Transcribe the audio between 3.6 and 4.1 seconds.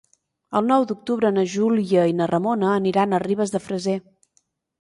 Freser.